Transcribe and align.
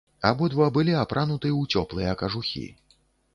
Абодва 0.29 0.69
былі 0.77 0.95
апрануты 1.01 1.51
ў 1.59 1.83
цёплыя 1.83 2.17
кажухі. 2.23 2.65